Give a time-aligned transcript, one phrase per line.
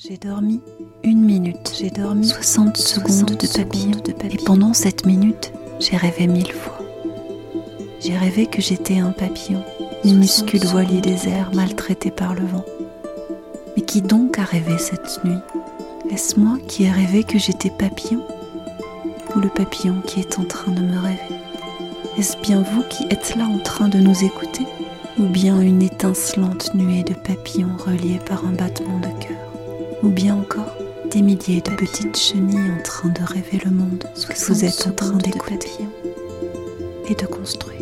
[0.00, 0.60] J'ai dormi
[1.02, 4.30] une minute, j'ai dormi 60 secondes de papillon, de papillon.
[4.30, 6.78] Et pendant cette minute, j'ai rêvé mille fois.
[8.00, 9.60] J'ai rêvé que j'étais un papillon,
[10.04, 12.64] minuscule voilier des airs maltraité par le vent.
[13.74, 15.42] Mais qui donc a rêvé cette nuit?
[16.12, 18.22] Est-ce moi qui ai rêvé que j'étais papillon?
[19.34, 21.40] Ou le papillon qui est en train de me rêver?
[22.16, 24.64] Est-ce bien vous qui êtes là en train de nous écouter?
[25.18, 29.57] Ou bien une étincelante nuée de papillons reliés par un battement de cœur?
[30.02, 30.74] Ou bien encore
[31.10, 34.92] des milliers de petites chenilles en train de rêver le monde que vous êtes en
[34.92, 35.70] train d'écouter
[37.08, 37.74] et de construire.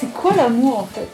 [0.00, 1.08] C'est quoi l'amour en fait?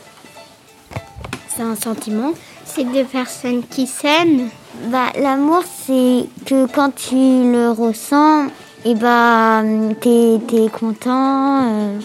[1.48, 2.32] C'est un sentiment.
[2.66, 4.48] C'est deux personnes qui s'aiment.
[4.86, 8.46] Bah, l'amour, c'est que quand tu le ressens,
[8.84, 9.62] et bah,
[10.00, 11.98] t'es es content, euh,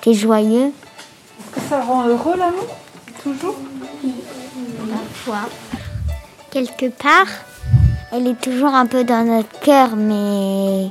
[0.00, 0.72] t'es joyeux.
[0.72, 2.76] Est-ce que ça rend heureux l'amour
[3.22, 3.56] Toujours?
[4.90, 5.48] Parfois.
[6.50, 7.28] Quelque part,
[8.14, 10.90] Elle est toujours un peu dans notre cœur, mais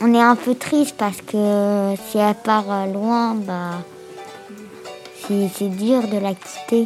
[0.00, 3.84] on est un peu triste parce que si elle part loin, bah,
[5.20, 6.84] c'est c'est dur de la quitter.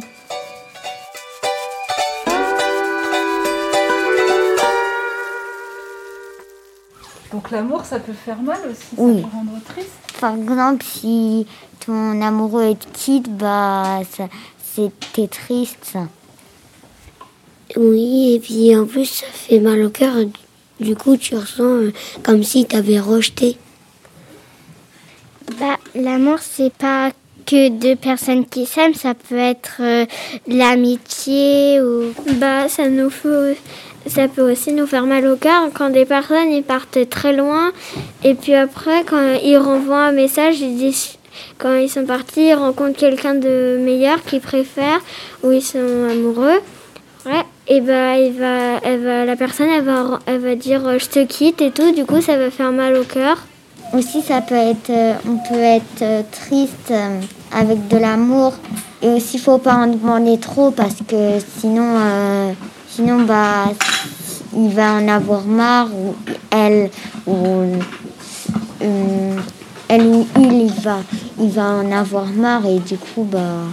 [7.33, 9.21] Donc l'amour ça peut faire mal aussi, Oui.
[9.21, 9.89] ça peut rendre triste.
[10.21, 11.45] Par exemple, si
[11.85, 14.29] ton amoureux te quitte, bah, ça-
[14.73, 15.97] c'est t'es triste.
[17.75, 20.13] oui, et puis en plus ça fait mal au cœur.
[20.79, 23.57] Du coup, tu ressens euh, comme si t'avais rejeté.
[25.59, 27.11] Bah, l'amour, c'est pas
[27.45, 30.05] que deux personnes qui s'aiment, ça peut être euh,
[30.47, 32.13] l'amitié ou.
[32.35, 33.57] Bah, ça nous fait.
[34.05, 37.71] Ça peut aussi nous faire mal au cœur quand des personnes ils partent très loin
[38.23, 41.17] et puis après quand ils renvoient un message ils disent
[41.57, 45.01] quand ils sont partis ils rencontrent quelqu'un de meilleur qu'ils préfèrent
[45.41, 46.59] ou ils sont amoureux
[47.25, 51.07] Ouais, et bah, il va, elle va, la personne, elle va, elle va dire je
[51.07, 51.93] te quitte et tout.
[51.93, 53.37] Du coup, ça va faire mal au cœur.
[53.93, 57.19] Aussi, ça peut être, euh, on peut être euh, triste euh,
[57.51, 58.53] avec de l'amour.
[59.01, 62.53] Et aussi, faut pas en demander trop parce que sinon,
[62.95, 63.71] sinon, bah,
[64.55, 66.15] il va en avoir marre ou
[66.51, 66.89] elle
[67.25, 67.35] ou
[68.81, 69.37] euh,
[69.87, 70.99] elle ou il, il va,
[71.39, 73.65] il va en avoir marre et du coup, bah,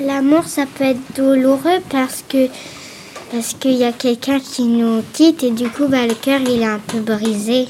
[0.00, 2.48] L'amour, ça peut être douloureux parce que
[3.30, 6.62] parce qu'il y a quelqu'un qui nous quitte et du coup, bah, le cœur, il
[6.62, 7.68] est un peu brisé.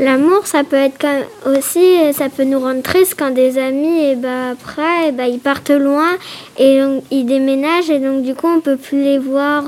[0.00, 4.16] L'amour, ça peut être comme aussi, ça peut nous rendre tristes quand des amis, et
[4.16, 6.08] bah, après, eh bah, ils partent loin
[6.56, 9.64] et donc, ils déménagent et donc du coup, on peut plus les voir.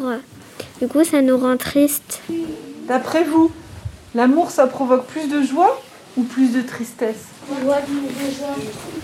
[0.81, 2.23] Du coup, ça nous rend tristes.
[2.89, 3.51] D'après vous,
[4.15, 5.79] l'amour ça provoque plus de joie
[6.17, 7.27] ou plus de tristesse?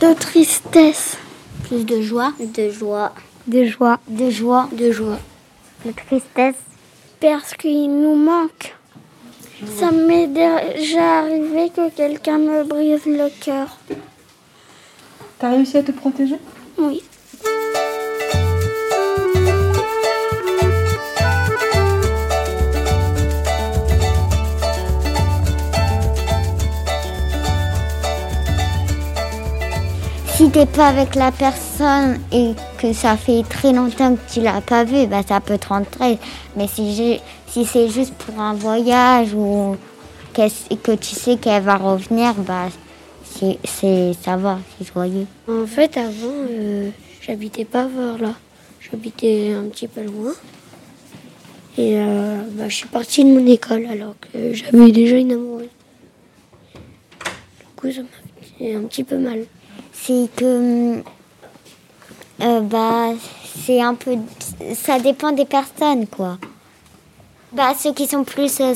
[0.00, 1.18] De tristesse.
[1.64, 3.12] plus de joie, De joie.
[3.46, 3.98] De joie.
[4.08, 5.18] de joie, De joie.
[5.84, 6.56] de tristesse.
[7.20, 8.77] Parce qu'il nous manque.
[9.66, 13.76] Ça m'est déjà arrivé que quelqu'un me brise le cœur.
[15.38, 16.36] T'as réussi à te protéger?
[16.78, 17.02] Oui.
[30.58, 34.82] T'es pas avec la personne et que ça fait très longtemps que tu l'as pas
[34.82, 36.18] vue, bah ça peut te rendre triste.
[36.56, 39.76] Mais si, si c'est juste pour un voyage ou
[40.34, 42.70] que tu sais qu'elle va revenir, bah
[43.22, 45.28] ça va, c'est joyeux.
[45.48, 46.90] En fait, avant, euh,
[47.20, 48.34] j'habitais pas vers là.
[48.80, 50.32] J'habitais un petit peu loin.
[51.76, 55.68] Et euh, bah, je suis partie de mon école alors que j'avais déjà une amoureuse.
[57.60, 58.08] Du coup, ça m'a
[58.58, 59.44] fait un petit peu mal.
[60.02, 61.02] C'est que
[62.40, 63.10] euh, bah
[63.66, 64.16] c'est un peu
[64.74, 66.38] ça dépend des personnes quoi.
[67.52, 68.74] Bah ceux qui sont plus euh,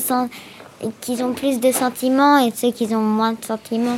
[1.01, 3.97] qui ont plus de sentiments et ceux qui ont moins de sentiments.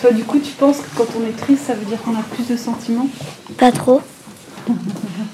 [0.00, 2.22] Toi du coup tu penses que quand on est triste ça veut dire qu'on a
[2.22, 3.08] plus de sentiments?
[3.58, 4.00] Pas trop.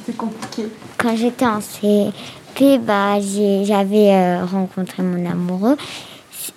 [0.06, 0.68] C'est compliqué.
[0.98, 5.76] Quand j'étais en CP, bah j'avais euh, rencontré mon amoureux.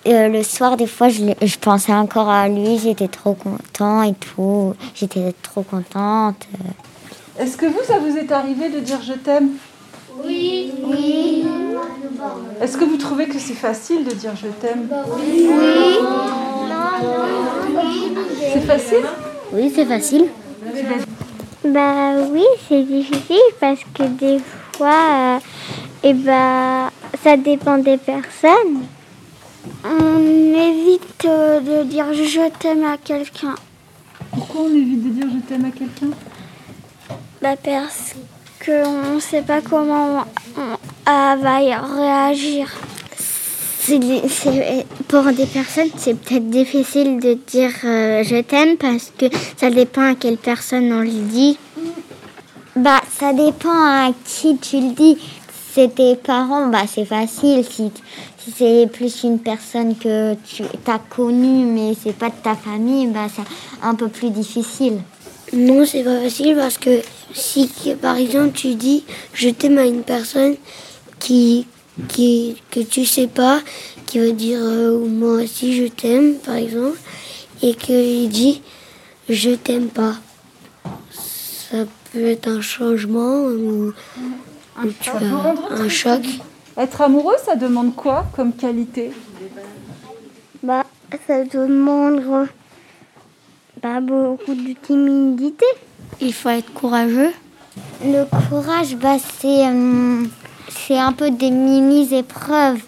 [0.06, 4.74] Euh, le soir, des fois, je, pensais encore à lui, j'étais trop content et tout.
[4.94, 6.46] J'étais trop contente.
[6.54, 7.42] euh.
[7.42, 9.50] Est-ce que vous ça vous est arrivé de dire je t'aime?
[10.24, 10.72] Oui.
[12.60, 14.88] Est-ce que vous trouvez que c'est facile de dire je t'aime?
[18.52, 19.04] C'est facile?
[19.52, 20.26] Oui, c'est facile.
[21.64, 24.40] Bah oui, c'est difficile parce que des
[24.72, 25.40] fois,
[26.02, 26.90] et bah,
[27.22, 28.84] ça dépend des personnes.
[29.84, 33.54] On évite de dire je t'aime à quelqu'un.
[34.30, 36.16] Pourquoi on évite de dire je t'aime à quelqu'un?
[37.42, 38.14] Bah Parce
[38.64, 40.24] qu'on ne sait pas comment
[41.06, 42.68] elle va réagir.
[45.08, 49.26] pour des personnes, c'est peut-être difficile de dire je t'aime parce que
[49.56, 51.58] ça dépend à quelle personne on le dit.
[52.76, 55.16] Bah, ça dépend à qui tu le dis.
[55.76, 57.62] C'est tes parents, bah, c'est facile.
[57.62, 57.92] Si,
[58.56, 63.26] c'est plus une personne que tu as connue, mais c'est pas de ta famille, bah,
[63.28, 63.42] c'est
[63.82, 65.00] un peu plus difficile.
[65.52, 67.02] Non, c'est pas facile parce que
[67.34, 67.70] si,
[68.00, 70.56] par exemple, tu dis je t'aime à une personne
[71.18, 71.66] qui,
[72.08, 73.60] que tu sais pas,
[74.06, 76.98] qui va dire euh, moi aussi je t'aime, par exemple,
[77.60, 78.62] et qu'il dit
[79.28, 80.14] je t'aime pas,
[81.12, 81.84] ça
[82.14, 83.92] peut être un changement ou,
[84.78, 86.22] un, un choc.
[86.76, 89.10] Être amoureux, ça demande quoi comme qualité?
[90.62, 90.84] Bah,
[91.26, 92.48] ça demande
[93.80, 95.64] pas beaucoup de timidité.
[96.20, 97.32] Il faut être courageux.
[98.04, 100.24] Le courage, bah, c'est, euh,
[100.70, 102.80] c'est un peu des mini-épreuves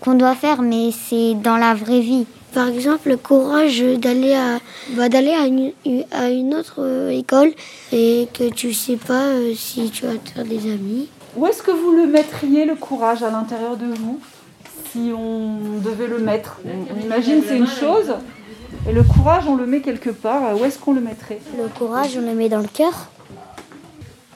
[0.00, 2.26] qu'on doit faire, mais c'est dans la vraie vie.
[2.52, 4.58] Par exemple, le courage d'aller à,
[4.90, 5.72] bah, d'aller à, une,
[6.10, 7.52] à une autre euh, école
[7.92, 11.08] et que tu sais pas euh, si tu vas te faire des amis.
[11.36, 14.20] Où est-ce que vous le mettriez, le courage, à l'intérieur de vous
[14.90, 18.12] Si on devait le mettre, on, on imagine c'est une chose,
[18.88, 20.58] et le courage, on le met quelque part.
[20.58, 21.38] Où est-ce qu'on le mettrait?
[21.56, 23.10] Le courage, on le met dans le cœur.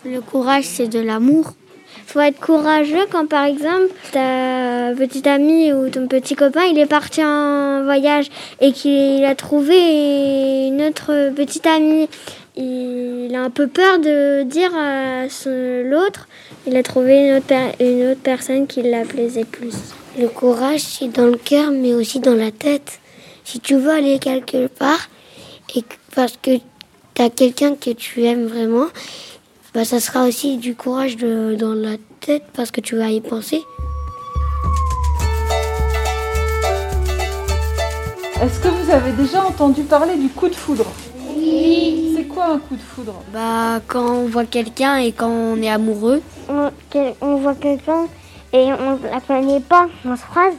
[0.05, 1.53] Le courage, c'est de l'amour.
[2.07, 6.79] Il faut être courageux quand, par exemple, ta petite amie ou ton petit copain, il
[6.79, 8.29] est parti en voyage
[8.61, 12.09] et qu'il a trouvé une autre petite amie.
[12.57, 12.96] Il
[13.35, 15.25] a un peu peur de dire à
[15.83, 16.29] l'autre,
[16.67, 19.75] il a trouvé une autre, une autre personne qui la plaisait plus.
[20.19, 23.01] Le courage, c'est dans le cœur, mais aussi dans la tête
[23.47, 25.09] si tu veux aller quelque part
[25.75, 25.85] et
[26.15, 26.51] parce que
[27.15, 28.87] tu as quelqu'un que tu aimes vraiment,
[29.73, 33.63] bah, ça sera aussi du courage dans la tête parce que tu vas y penser.
[38.43, 40.87] Est-ce que vous avez déjà entendu parler du coup de foudre?
[41.37, 42.06] Oui.
[42.27, 43.23] C'est quoi un coup de foudre?
[43.33, 46.21] Bah quand on voit quelqu'un et quand on est amoureux.
[46.49, 46.71] On,
[47.21, 48.07] on voit quelqu'un
[48.53, 50.55] et on ne la connaît pas, on se croise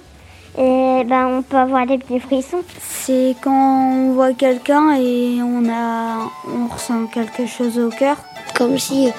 [0.58, 2.64] et ben, on peut avoir des petits frissons.
[2.80, 8.16] C'est quand on voit quelqu'un et on, a, on ressent quelque chose au cœur.
[8.56, 9.10] Comme si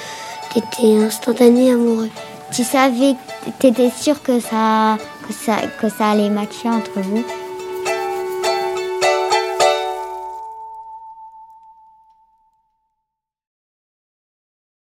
[0.50, 2.09] tu étais instantané amoureux.
[2.50, 3.15] Tu savais,
[3.61, 4.97] tu étais sûr que ça,
[5.27, 7.25] que, ça, que ça allait matcher entre vous